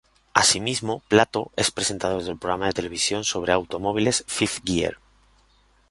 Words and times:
Asimismo, 0.33 1.03
Plato 1.09 1.51
es 1.55 1.69
presentador 1.69 2.23
del 2.23 2.39
programa 2.39 2.65
de 2.65 2.73
televisión 2.73 3.23
sobre 3.23 3.51
automóviles 3.53 4.23
Fifth 4.27 4.61
Gear. 4.65 4.97